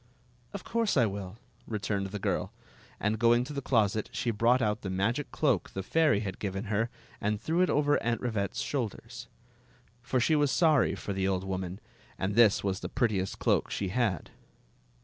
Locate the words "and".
2.99-3.19, 7.21-7.39, 12.17-12.33